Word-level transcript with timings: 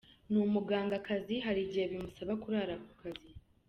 Ni 0.29 0.37
umuganga 0.47 0.95
kazi 1.07 1.35
hari 1.45 1.59
igihe 1.65 1.85
bimusaba 1.91 2.33
kurara 2.43 2.75
ku 2.83 2.91
kazi. 3.01 3.29